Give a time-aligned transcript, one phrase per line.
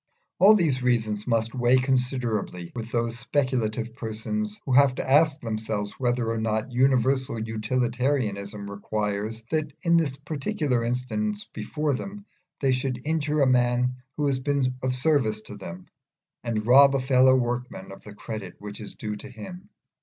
[0.39, 5.93] All these reasons must weigh considerably with those speculative persons who have to ask themselves
[5.99, 12.25] whether or not Universal Utilitarianism requires that in the particular instance before them
[12.61, 15.85] they should injure a man who has been of service to them,
[16.43, 19.69] and rob a fellow workman of the credit which is due to him.